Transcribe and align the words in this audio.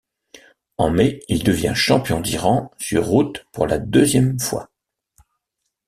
En 0.79 0.89
mai, 0.89 1.19
il 1.27 1.43
devient 1.43 1.73
champion 1.75 2.21
d'Iran 2.21 2.71
sur 2.79 3.05
route 3.05 3.45
pour 3.51 3.67
la 3.67 3.77
deuxième 3.77 4.39
fois. 4.39 4.71